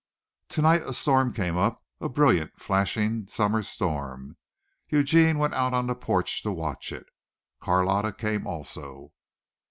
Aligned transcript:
Tonight 0.49 0.81
a 0.81 0.93
storm 0.95 1.31
came 1.31 1.57
up, 1.57 1.85
a 1.99 2.09
brilliant, 2.09 2.59
flashing 2.59 3.27
summer 3.27 3.61
storm. 3.61 4.35
Eugene 4.89 5.37
went 5.37 5.53
out 5.53 5.75
on 5.75 5.85
the 5.85 5.93
porch 5.93 6.41
to 6.41 6.51
watch 6.51 6.91
it. 6.91 7.05
Carlotta 7.59 8.11
came 8.11 8.47
also. 8.47 9.11